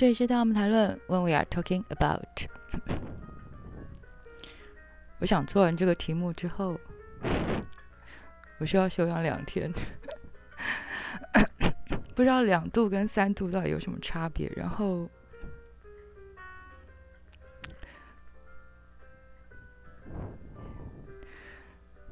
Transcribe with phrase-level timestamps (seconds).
[0.00, 2.24] 这里是当我们谈论，When we are talking about。
[5.20, 6.80] 我想做完这个题目之后，
[8.58, 9.70] 我需要休养两天。
[12.16, 14.50] 不知道两度跟三度到底有什么差别？
[14.56, 15.06] 然后，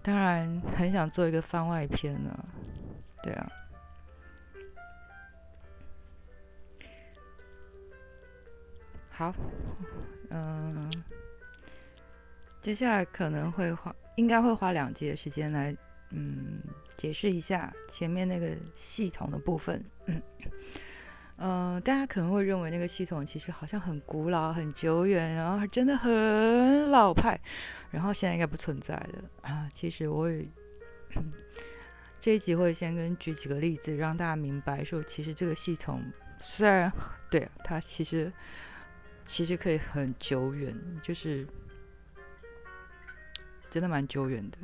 [0.03, 2.39] 当然很想做一个番外篇呢。
[3.23, 3.51] 对啊。
[9.19, 9.35] 好，
[10.31, 10.89] 嗯，
[12.63, 15.77] 接下来可能会花，应该会花两节时间来，
[16.11, 16.61] 嗯，
[16.97, 19.85] 解释一下前面那个系统的部分。
[21.39, 27.41] 嗯，大家可能会认为那个系统其实好像很古老、很久远，然后真的很老派，
[27.91, 29.69] 然后现在应该不存在了啊。
[29.75, 30.47] 其实我也
[32.21, 36.05] 这一集会先跟举几个例子，让大家明白说，其实这个系统
[36.39, 36.93] 虽然
[37.29, 38.33] 对它其实。
[39.29, 41.47] 其实可以很久远，就是
[43.71, 44.57] 真的蛮久远的。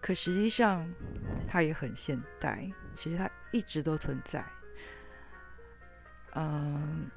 [0.00, 0.88] 可实际上，
[1.48, 2.70] 它也很现代。
[2.94, 4.44] 其实它一直都存在。
[6.34, 7.10] 嗯，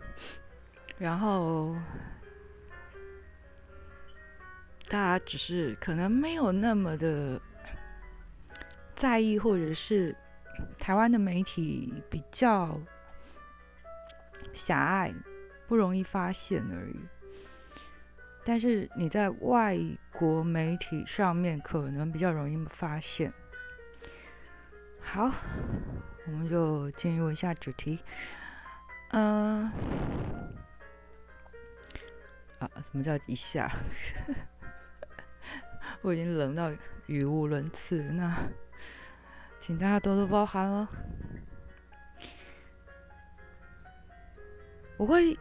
[0.98, 1.76] 然后
[4.88, 7.40] 大家只是可能没有那么的
[8.96, 10.16] 在意，或者是
[10.78, 12.80] 台湾的媒体比较
[14.54, 15.14] 狭隘。
[15.68, 17.00] 不容易发现而已，
[18.44, 19.76] 但是你在外
[20.12, 23.32] 国媒体上面可能比较容易发现。
[25.00, 25.32] 好，
[26.26, 27.98] 我们就进入一下主题。
[29.10, 29.70] 嗯，
[32.58, 33.70] 啊，什么叫一下？
[36.02, 36.70] 我已经冷到
[37.06, 38.36] 语无伦次，那
[39.58, 40.88] 请大家多多包涵了。
[44.96, 45.36] 我会。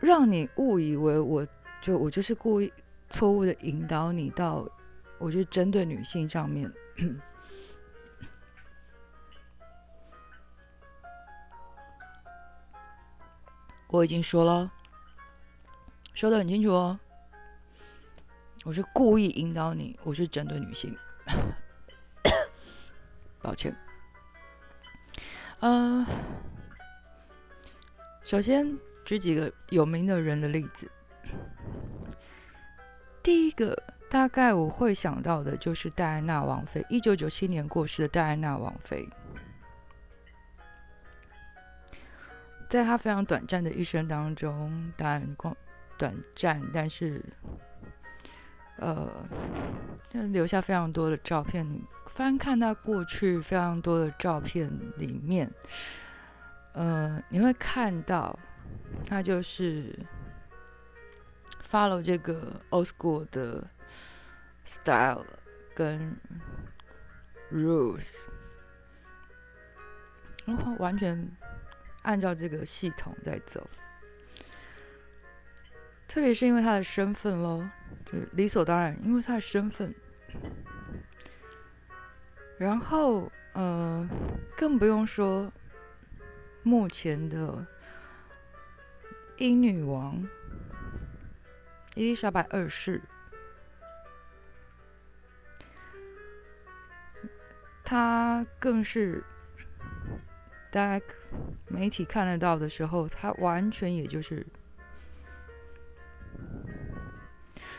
[0.00, 1.46] 让你误以为我
[1.80, 2.70] 就我就是故意
[3.08, 4.68] 错误的引导你到，
[5.18, 6.70] 我就针对女性上面，
[13.88, 14.70] 我已经说了，
[16.14, 16.98] 说的很清楚哦，
[18.64, 20.94] 我是故意引导你，我是针对女性，
[23.40, 23.74] 抱歉，
[25.60, 26.04] 嗯，
[28.24, 28.78] 首先。
[29.06, 30.90] 举几个有名的人的例子。
[33.22, 33.80] 第一个，
[34.10, 39.08] 大概我会想到的就是戴安娜王妃，一九九七年过世的戴安娜王妃。
[42.68, 45.56] 在她非常短暂的一生当中，当然光
[45.96, 47.24] 短暂，但是，
[48.78, 49.08] 呃，
[50.10, 51.64] 就留下非常多的照片。
[51.64, 55.48] 你翻看她过去非常多的照片里面，
[56.72, 58.36] 呃，你会看到。
[59.06, 59.96] 他就是
[61.70, 63.68] follow 这个 old school 的
[64.64, 65.24] style
[65.74, 66.16] 跟
[67.52, 68.06] rules，
[70.44, 71.30] 然后完全
[72.02, 73.68] 按照这个系统在走。
[76.08, 77.68] 特别是因为他的身份咯，
[78.06, 79.94] 就是理所当然，因为他的身份。
[82.58, 84.08] 然后，呃，
[84.56, 85.52] 更不用说
[86.62, 87.66] 目前的。
[89.38, 90.26] 英女王
[91.94, 93.02] 伊丽莎白二世，
[97.84, 99.22] 她更是
[100.70, 101.04] 大家
[101.68, 104.46] 媒体看得到的时候，她完全也就是。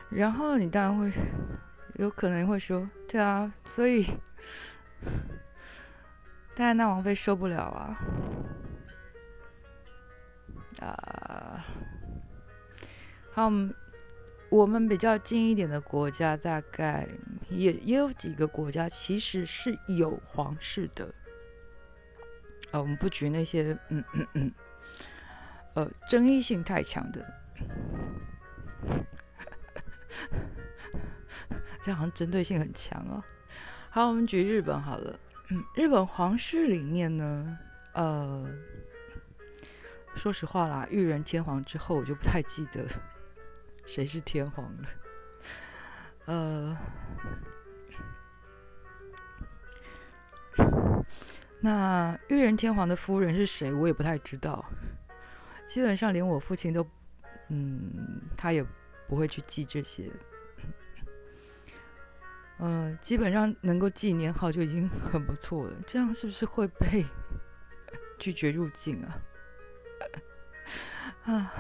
[0.10, 1.12] 然后你当然会
[1.96, 4.06] 有可能会说，对啊，所以
[6.56, 7.98] 戴安娜王妃受不了啊。
[10.82, 11.66] 啊，
[13.34, 13.52] 好，
[14.50, 17.08] 我们比较近一点的国家，大概
[17.50, 21.14] 也也有几个国家其实是有皇室的。
[22.72, 24.52] 呃，我们不举那些，嗯嗯嗯，
[25.74, 27.26] 呃，争议性太强的，
[31.82, 33.24] 这好像针对性很强哦。
[33.90, 35.20] 好，我们举日本好了。
[35.50, 37.58] 嗯，日本皇室里面呢，
[37.94, 38.48] 呃。
[40.18, 42.86] 说实话啦，裕仁天皇之后，我就不太记得
[43.86, 44.90] 谁是天皇了。
[46.26, 46.78] 呃，
[51.62, 54.66] 那裕仁天皇的夫人是谁，我也不太知道。
[55.66, 56.86] 基本上连我父亲都，
[57.50, 58.66] 嗯，他也
[59.08, 60.12] 不会去记这些。
[62.60, 65.78] 嗯，基本上能够记年号就已经很不错了。
[65.86, 67.06] 这样是不是会被
[68.18, 69.16] 拒绝入境啊？
[71.26, 71.54] 啊，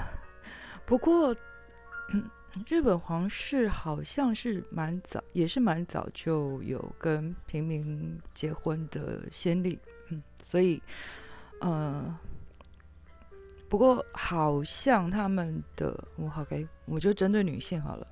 [0.85, 1.35] 不过，
[2.67, 9.77] 日本皇室好像是蛮早，也是蛮早就有跟平民结婚的先例，
[10.09, 10.81] 嗯，所以，
[11.59, 12.17] 呃，
[13.69, 18.07] 不过好像他们的，我好给，我就针对女性好了，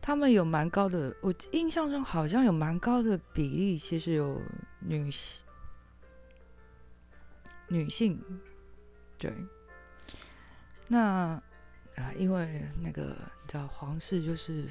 [0.00, 4.40] 他们有蛮高的，我印象中好像有蛮高的比例，其实有
[4.80, 5.44] 女性。
[7.72, 8.20] 女性，
[9.20, 9.30] 对，
[10.88, 10.98] 那
[11.96, 14.64] 啊，因为那个你知道皇室就是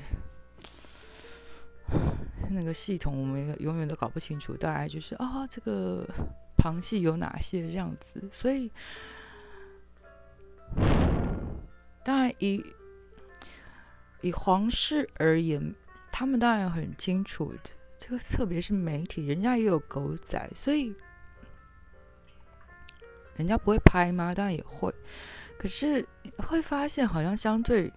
[2.50, 6.04] 那个系统，我们永远都搞不清楚，大概就是啊，这个
[6.57, 8.72] 旁系有哪些这样子，所以
[12.04, 12.66] 当然以
[14.22, 15.75] 以皇室而言，
[16.12, 17.60] 他们当然很清楚的，
[18.00, 20.96] 这个特别是媒体，人家也有狗仔，所以。
[23.39, 24.36] 人家不会拍吗？
[24.36, 24.94] 当然也会，
[25.57, 26.06] 可是
[26.39, 27.89] 会发现好像相对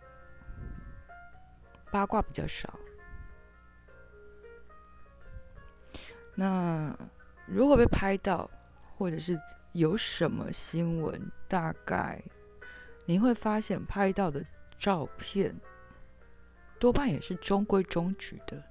[1.91, 2.79] 八卦比较少。
[6.37, 6.97] 那
[7.45, 8.49] 如果被拍到，
[8.97, 9.37] 或者是
[9.73, 12.23] 有什么新闻，大概
[13.05, 14.45] 你会发现拍到的
[14.79, 15.53] 照片
[16.79, 18.63] 多半也是中规中矩的。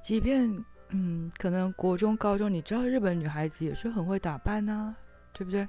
[0.00, 4.94] 即便嗯，可能国中、高中，你知道日本女孩子也是很会打扮啊，
[5.32, 5.68] 对不对？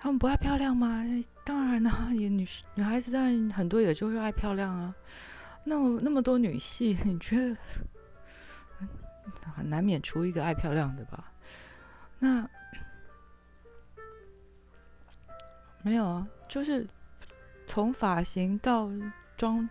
[0.00, 1.04] 他们不爱漂亮吗？
[1.44, 2.46] 当然啦， 也女
[2.76, 4.94] 女孩子当然很多，也就是爱漂亮啊。
[5.64, 7.56] 那那么多女系， 你觉得
[9.64, 11.32] 难免出一个爱漂亮的吧？
[12.20, 12.48] 那
[15.82, 16.86] 没有啊，就是
[17.66, 18.88] 从发型到
[19.36, 19.68] 妆。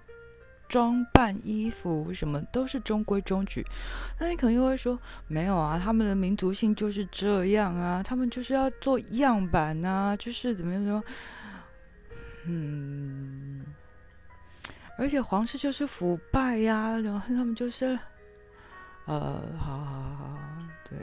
[0.67, 3.65] 装扮衣服什么都是中规中矩，
[4.19, 11.03] 那你可能又会说没有啊，他们的民族性就是这样啊，他们就是要做样板啊，就是怎么样说，
[12.45, 13.65] 嗯，
[14.97, 17.97] 而且皇室就是腐败呀，然后他们就是，
[19.05, 20.37] 呃，好好好，
[20.89, 20.99] 对，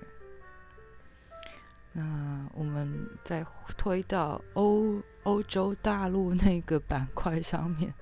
[1.92, 3.46] 那我们再
[3.78, 7.94] 推到欧欧洲大陆那个板块上面。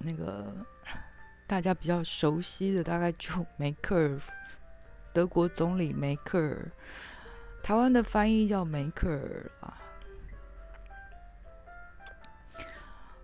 [0.00, 0.46] 那个
[1.46, 4.20] 大家比较熟悉的，大概就梅克尔，
[5.12, 6.70] 德国总理梅克尔，
[7.62, 9.76] 台湾的翻译叫梅克尔啊。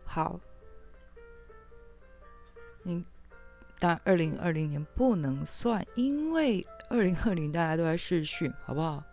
[0.05, 0.41] 好，
[2.82, 3.05] 你
[3.79, 9.05] 但二零二零年不能算，因为二零二零大家都在试训，好不好？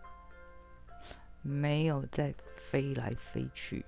[1.42, 2.34] 没有在
[2.70, 3.84] 飞来飞去，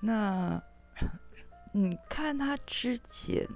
[0.00, 0.62] 那。
[1.76, 3.48] 你看他之前，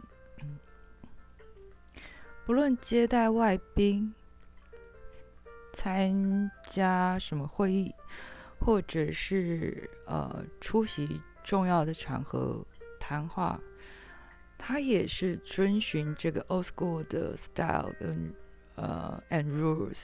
[2.44, 4.12] 不论接待外宾、
[5.74, 7.94] 参加什么会议，
[8.58, 12.66] 或者是呃出席重要的场合
[12.98, 13.60] 谈话，
[14.58, 18.34] 他也是遵循这个 old school 的 style 跟
[18.74, 19.96] 呃 and rules。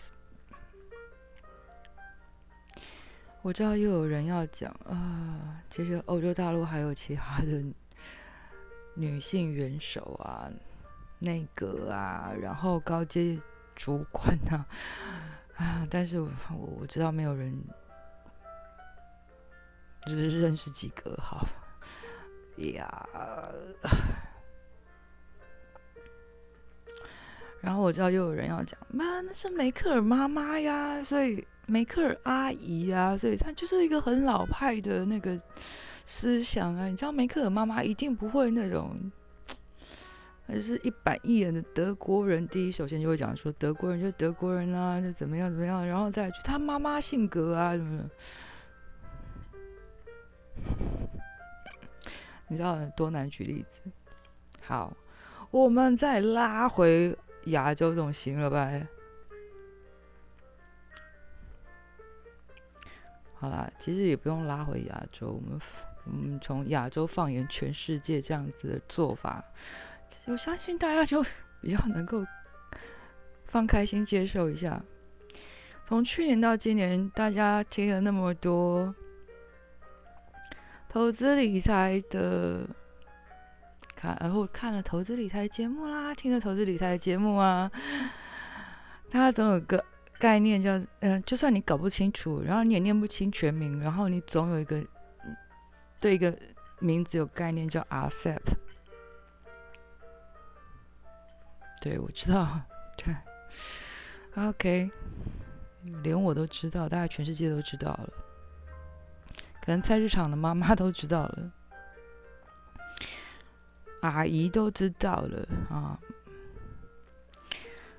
[3.42, 7.60] 我知道又有人要讲啊，其实欧洲大陆还有其他的。
[8.94, 10.50] 女性元首啊，
[11.18, 13.38] 内阁啊，然后高阶
[13.74, 14.66] 主管啊，
[15.56, 16.30] 啊，但是我
[16.80, 17.60] 我知道没有人，
[20.06, 21.44] 只是认识几个哈，
[22.56, 23.08] 呀，
[27.60, 35.40] 然后我知道又有人要讲，妈，那是梅克尔妈妈呀，所以梅克尔阿姨啊，所以她就是一个很老派的那个。
[36.06, 39.10] 思想啊，你知道梅克尔妈妈一定不会那种，
[40.46, 42.46] 就是一板一眼的德国人。
[42.48, 48.04] 第一，首先就会讲说德国人就德国人啊，就怎么样怎么样，然后再去他妈妈性格啊什么。
[52.48, 53.90] 你知道多难举例子？
[54.60, 54.94] 好，
[55.50, 57.16] 我们再拉回
[57.46, 58.70] 亚洲总行了吧？
[63.44, 65.60] 好啦，其实也不用拉回亚洲，我们。
[66.06, 69.44] 嗯，从亚洲放眼全世界这样子的做法，
[70.24, 71.22] 我相信大家就
[71.60, 72.24] 比较能够
[73.44, 74.82] 放开心接受一下。
[75.86, 78.94] 从去年到今年，大家听了那么多
[80.88, 82.66] 投资理财的，
[83.94, 87.70] 看然后看了投资理财节目啦，听了投资理财节目啊，
[89.10, 89.84] 大家总有个
[90.24, 94.82] 概念叫，嗯，就算你搞不清楚，然后你也念不清全名，然后你总有一个。
[96.00, 96.34] 对一个
[96.80, 98.42] 名字有概念叫 ASEP，
[101.80, 102.60] 对我知道，
[102.98, 103.14] 对
[104.36, 104.90] ，OK，
[106.02, 108.10] 连我都知道，大概全世界都知道了。
[109.62, 111.50] 可能菜市场的妈妈都知道了，
[114.02, 115.98] 阿姨都知道了啊。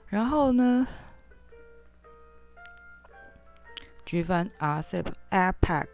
[0.07, 0.87] 然后呢？
[4.05, 5.87] 举凡 RCEP、APEC、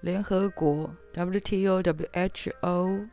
[0.00, 3.08] 联合国、WTO、WHO，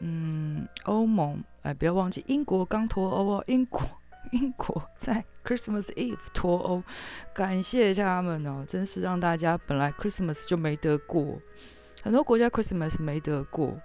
[0.00, 3.80] 嗯，欧盟，哎，不要忘记英国刚脱欧哦，英国，
[4.32, 6.82] 英国在 Christmas Eve 脱欧，
[7.32, 11.40] 感谢他们哦，真是让大家本来 Christmas 就没得过，
[12.02, 13.80] 很多国家 Christmas 没得过。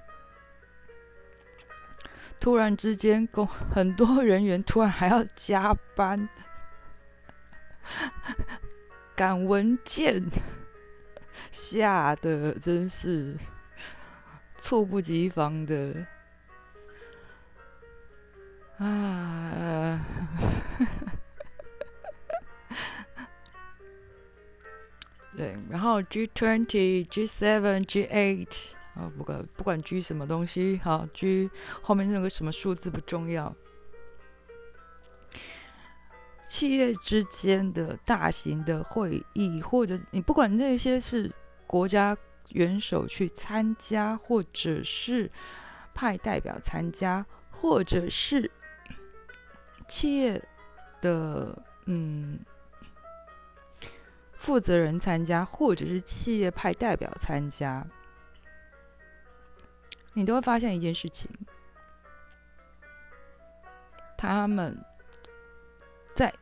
[2.42, 6.30] 突然之间，工很多人员突然还要加班
[9.16, 10.24] 赶文件，
[11.52, 13.38] 吓得真是
[14.60, 16.06] 猝不及防的
[18.78, 20.00] 啊！
[25.36, 28.74] 对，然后 G twenty、G seven、G eight。
[28.96, 31.50] 啊，不管不管 G 什么东西，好 G
[31.82, 33.56] 后面那个什么数字不重要。
[36.50, 41.32] 企业之间的大型的会议，或者你不管那些是
[41.68, 42.18] 国家
[42.50, 45.32] 元首去参加，或者是
[45.94, 48.50] 派代表参加，或者是
[49.88, 50.44] 企业
[51.02, 52.40] 的嗯
[54.34, 57.86] 负责人参加，或者是企业派代表参加。
[60.14, 61.30] 你都会发现一件事情，
[64.18, 64.84] 他们
[66.20, 66.36] 在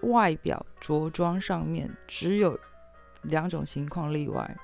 [0.00, 2.58] 外表着装上面只有
[3.22, 4.56] 两种情况例外。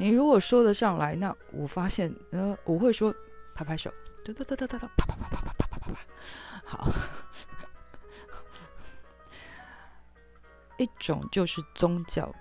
[0.00, 3.14] 你如果说得上来，那我发现，呃，我会说
[3.54, 3.88] 拍拍手，
[4.24, 6.00] 哒哒哒哒哒哒，啪啪啪啪啪啪啪啪啪，
[6.64, 6.92] 好。
[10.76, 12.34] 一种就是宗教，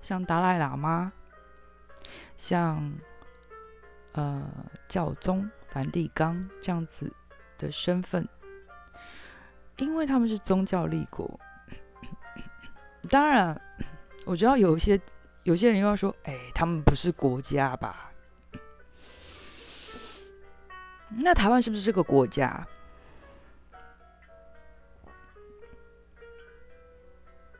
[0.00, 1.12] 像达赖喇嘛。
[2.38, 2.94] 像
[4.12, 4.48] 呃
[4.88, 7.12] 教宗梵蒂冈这样子
[7.58, 8.28] 的身份，
[9.78, 11.40] 因为他们是宗教立国。
[13.10, 13.60] 当然，
[14.26, 15.00] 我知道有一些
[15.44, 18.12] 有些人又要说，哎，他们不是国家吧？
[21.10, 22.66] 那台湾是不是这个国家？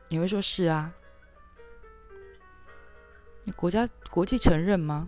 [0.07, 0.93] 你会说是啊？
[3.55, 5.07] 国家国际承认吗？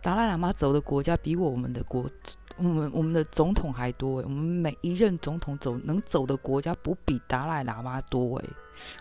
[0.00, 2.08] 达赖喇嘛走的国家比我们的国，
[2.56, 8.44] 我们我们的总统还多我们每一任总统走能走的国家不比达赖喇嘛多哎，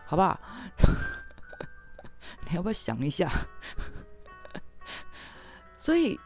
[0.06, 0.40] 好不好？
[2.50, 3.30] 你要不要想一下？
[5.80, 6.20] 所以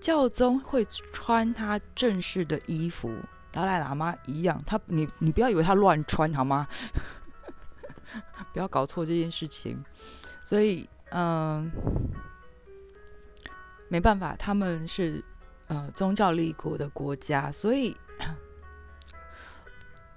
[0.00, 3.14] 教宗会穿他正式的衣服，
[3.52, 4.62] 达赖喇嘛一样。
[4.66, 6.66] 他你你不要以为他乱穿好吗？
[8.52, 9.82] 不要搞错这件事情，
[10.44, 11.70] 所以嗯，
[13.88, 15.24] 没办法，他们是
[15.74, 17.96] 呃宗教立国的国家，所以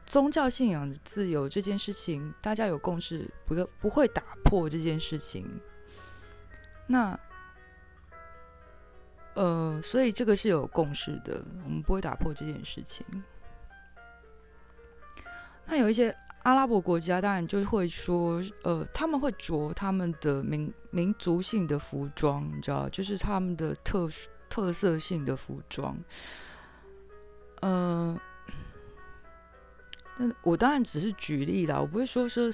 [0.06, 5.46] 宗教信仰的自由这件事情，大家有共识，不不会打破这件事情。
[6.86, 7.20] 那
[9.34, 13.06] 呃，所以这个是有共识的，我们不会打破这件事情。
[15.66, 16.16] 那有一些。
[16.44, 25.96] 阿拉伯国家当然就会说，呃，他们会着他们的民民族性的服装，你知道，就是他们的特殊特色性的服装。
[27.62, 28.20] 嗯，
[30.18, 32.52] 那我当然只是举例啦，我不会说说，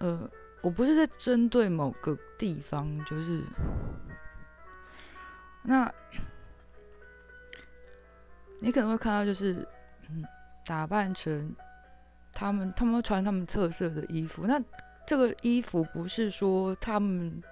[0.00, 0.28] 呃，
[0.60, 3.44] 我不是在针对某个地方，就是
[5.62, 5.94] 那，
[8.58, 9.64] 你可能会看到，就是
[10.10, 10.24] 嗯，
[10.66, 11.54] 打扮成。
[12.34, 14.60] 他们他们穿他们特色的衣服，那
[15.06, 17.42] 这个衣服不是说他们，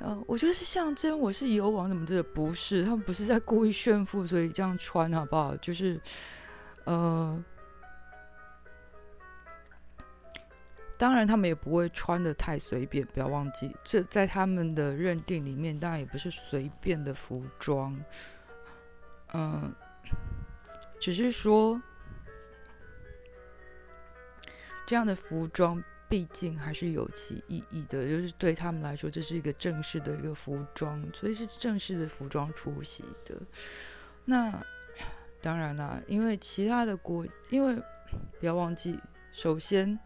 [0.00, 5.56] 呃，我觉得是象征我是游王怎么的，不是，他们不是在故意炫富，所以这样穿好不好？
[5.56, 6.00] 就是，
[6.84, 7.44] 呃，
[10.96, 18.00] 当然他们也不会穿的太随便，不要忘记，这在他们的认定里面，当然也不是随便的服装，
[19.32, 19.72] 嗯，
[21.00, 21.80] 只是说。
[24.86, 33.36] 这样的服装毕竟还是有其意义的，就是对他们来说，这是一个正式的一个服装，所以是正式的服装出席的。
[34.24, 34.64] 那
[35.42, 37.76] 当然啦，因为其他的国，因为
[38.40, 38.98] 不要忘记，
[39.32, 39.98] 首先，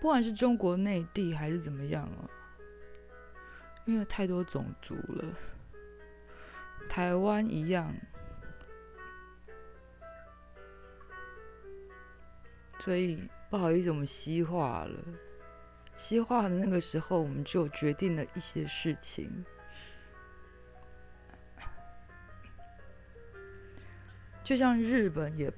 [0.00, 2.24] 不管是中国内地还是怎么样啊，
[3.84, 5.24] 因为太多种族了，
[6.88, 7.94] 台湾一样。
[12.80, 14.98] 所以不好意思，我们西化了。
[16.04, 19.42] 西化的那个时候，我们就决定了一些事情。
[24.42, 25.50] 就像日本也，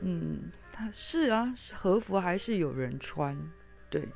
[0.00, 3.36] 嗯，它是啊，和服还是有人穿，
[3.90, 4.06] 对，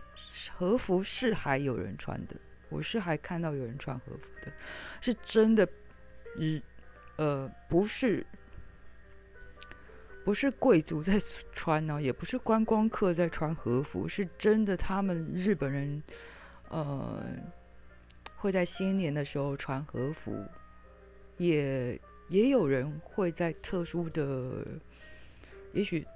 [0.56, 2.36] 和服是还有人穿的。
[2.68, 4.52] 我是还看到有人穿和服的，
[5.00, 5.68] 是真的，
[6.36, 6.62] 日，
[7.16, 8.24] 呃，不是。
[10.28, 11.18] 不是贵族在
[11.54, 16.02] 穿呢，也不是观光客在穿和服，是真的，他们日本人，
[16.68, 17.25] 呃，
[18.37, 20.44] 会在新年的时候穿和服，
[21.38, 24.66] 也也有人会在特殊的，
[25.73, 26.06] 也许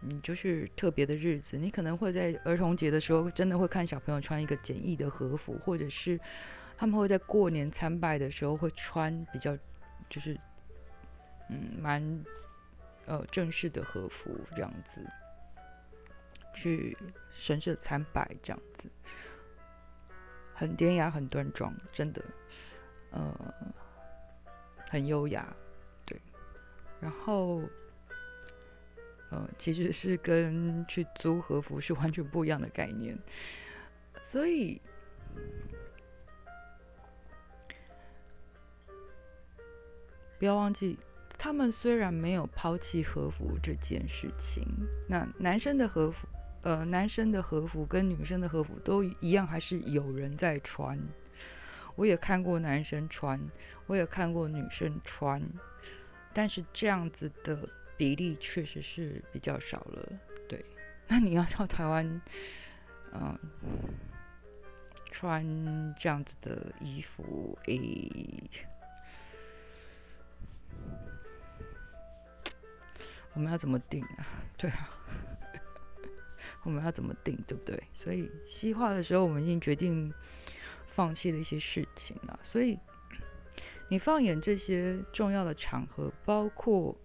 [0.00, 6.18] 你就是特别的日子，你可能会在儿童节的时候，真的会看小朋友穿一个简易的和服，或者是
[6.76, 9.56] 他们会在过年参拜的时候会穿比较，
[10.10, 10.36] 就是
[11.48, 12.24] 嗯，蛮。
[13.06, 15.00] 呃，正式的和服这样子，
[16.54, 16.96] 去
[17.38, 18.90] 神社参拜这样子，
[20.54, 22.20] 很典雅，很端庄，真的，
[23.10, 23.54] 呃，
[24.90, 25.54] 很优雅，
[26.04, 26.20] 对。
[27.00, 27.62] 然后，
[29.30, 33.16] 呃，其实是跟去租和服是完全不一样的概念，
[34.24, 34.80] 所以
[40.38, 40.98] 不要忘记。
[41.46, 44.66] 他们虽然没有抛弃和服这件事情，
[45.06, 46.26] 那男生的和服，
[46.62, 50.98] 呃，男生的和服跟女生的和服都一样，还是有人在穿。
[51.94, 53.40] 我也看过男生穿，
[53.86, 55.40] 我也看过女生穿，
[56.34, 57.56] 但是这样子的
[57.96, 60.12] 比例确实是比较少了。
[60.48, 60.64] 对，
[61.06, 62.20] 那你要到台湾，
[63.12, 63.38] 嗯，
[65.12, 68.10] 穿这样子的衣服，诶。
[73.36, 74.26] 我们要怎么定啊？
[74.56, 74.90] 对啊，
[76.64, 77.80] 我们要怎么定，对不对？
[77.94, 80.12] 所以西化的时候，我们已经决定
[80.86, 82.40] 放弃了一些事情了。
[82.42, 82.78] 所以
[83.88, 86.96] 你放眼这些重要的场合，包括，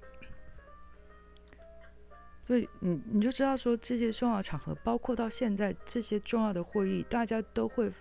[2.48, 7.92] 所以你你就知道说，这些重要场合，包括到现在这些重要的会议，大家都会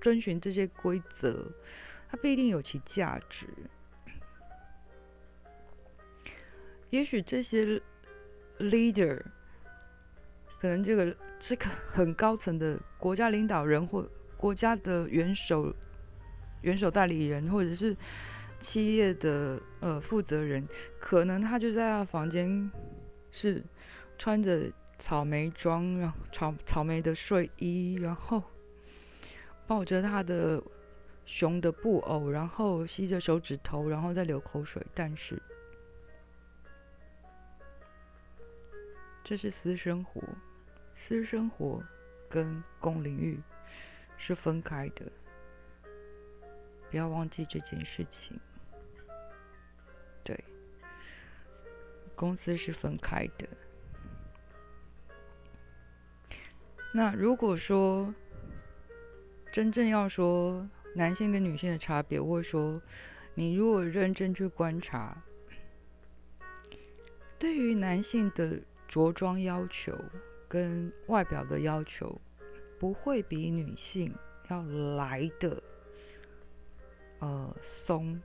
[0.00, 1.50] 遵循这些规则，
[2.08, 3.48] 它不一定有其价值。
[6.96, 7.78] 也许这些
[8.58, 9.20] leader
[10.58, 15.74] 可能这个这个很高层的国家领导人或国家的元首、
[16.62, 17.94] 元首代理人，或者是
[18.60, 20.66] 企业的呃负责人，
[20.98, 22.70] 可能他就在他房间
[23.30, 23.62] 是
[24.16, 28.42] 穿着草莓装，然后草草莓的睡衣，然后
[29.66, 30.62] 抱着他的
[31.26, 35.42] 熊的布偶，然后吸着手指头，然后再流口水，但是。
[39.28, 40.22] 这是私生活，
[40.94, 41.82] 私生活
[42.28, 43.40] 跟公领域
[44.16, 45.10] 是分开的，
[46.88, 48.38] 不要忘记这件事情。
[50.22, 50.44] 对，
[52.14, 53.48] 公司是分开的。
[56.94, 58.14] 那如果说
[59.50, 62.80] 真正要说男性跟女性的差别，或者说
[63.34, 65.20] 你如果认真去观察，
[67.40, 68.60] 对于男性的。
[68.96, 69.94] 着装要求
[70.48, 72.18] 跟外表的要求
[72.78, 74.10] 不会比女性
[74.48, 74.62] 要
[74.96, 75.62] 来的
[77.18, 78.18] 呃松，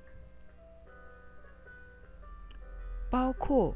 [3.10, 3.76] 包括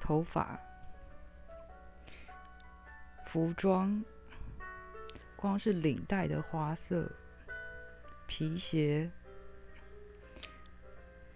[0.00, 0.56] 头发、
[3.26, 4.04] 服装，
[5.34, 7.10] 光是领带的花色、
[8.28, 9.10] 皮鞋。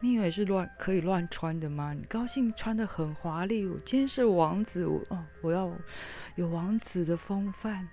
[0.00, 1.94] 你以为是乱可以乱穿的吗？
[1.94, 5.72] 你高兴穿的很华丽，我今天是王子，我哦，我要
[6.34, 7.88] 有王子的风范。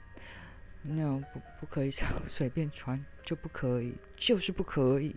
[0.82, 5.16] 那不不可以这样随便穿，就不可以，就是不可以。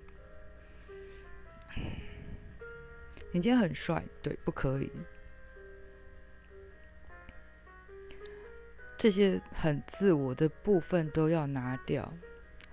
[3.32, 4.90] 你今天很帅，对，不可以。
[8.96, 12.10] 这些很自我的部分都要拿掉。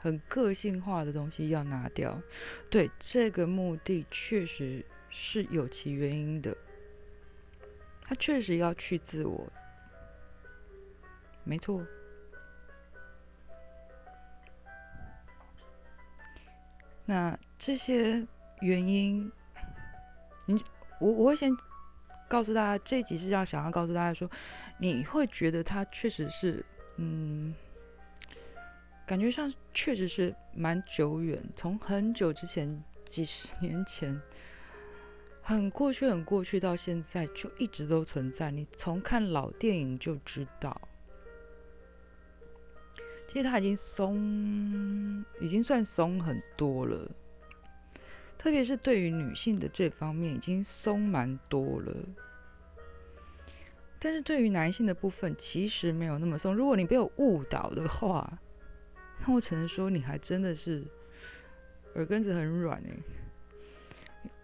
[0.04, 2.22] 很个性化的东西要拿掉，
[2.70, 6.54] 对这个目的确实是有其原因的。
[8.02, 9.50] 他确实要去自我，
[11.46, 11.82] 没错。
[17.06, 18.28] 那这些
[18.60, 19.32] 原因，
[20.46, 20.62] 你
[21.00, 21.50] 我我会先
[22.28, 24.30] 告诉大家，这集是要想要告诉大家说，
[24.78, 26.66] 你会觉得他确实是，
[26.98, 27.56] 嗯。
[29.06, 34.22] 感觉上确实是蛮久远，从很久之前，几十年前，
[35.42, 38.50] 很过去，很过去，到现在就一直都存在。
[38.50, 40.82] 你从看老电影就知道，
[43.28, 47.12] 其实它已经松，已经算松很多了。
[48.38, 51.94] 特别是对于女性的这方面，已经松蛮多了。
[54.00, 56.56] 但是对于男性的部分，其实没有那么松。
[56.56, 58.40] 如果你被我误导的话，
[59.26, 60.84] 那我只能说你还真的是
[61.96, 62.98] 耳根子很软哎。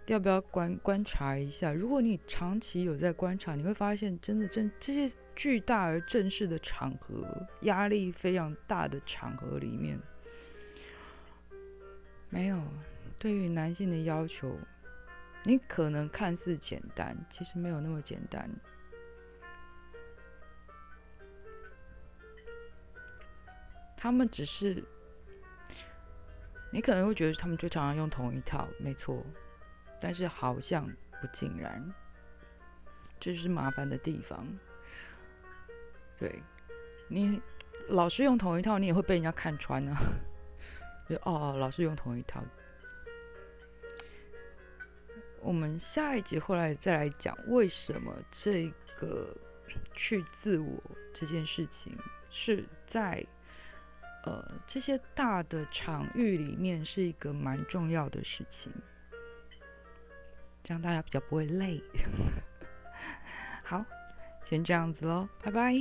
[0.08, 1.72] 要不要观观察一下？
[1.72, 10.00] 如果你长期有在观察，你会发现，真的正这些巨大而正式的场合，压力非常大的场合里面，
[12.32, 12.60] 没有
[13.20, 14.58] 对于男性的要求，
[15.44, 18.50] 你可能看似简单，其实没有那么简单。
[24.02, 24.82] 他们只是，
[26.72, 29.22] 你可能会觉得他们就常常用同一套，没错。
[30.00, 31.94] 但是好像不尽然，
[33.20, 34.48] 这是麻烦的地方。
[36.18, 36.42] 对，
[37.10, 37.42] 你
[37.90, 39.98] 老是用同一套，你也会被人家看穿啊。
[41.10, 42.42] 就哦，老是用同一套。
[45.42, 49.36] 我们下一集后来再来讲，为什么这个
[49.94, 50.82] 去自我
[51.14, 51.98] 这件事情
[52.30, 53.26] 是在
[54.30, 58.72] 呃这些大的场域里面是一个蛮重要的事情。
[60.64, 61.82] 这样大家比较不会累。
[63.66, 63.84] 好，
[64.48, 65.74] 先这样子喽，拜拜。